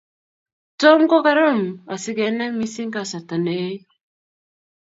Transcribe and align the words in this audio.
Tom 0.79 0.99
kokoroom 1.11 1.61
asi 1.93 2.11
kenai 2.17 2.51
missing 2.59 2.91
kasarta 2.95 3.35
ne 3.39 3.53
eei. 3.65 3.77